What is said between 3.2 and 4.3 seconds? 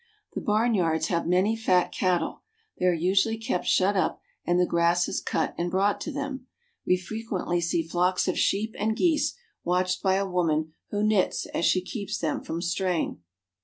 kept shut up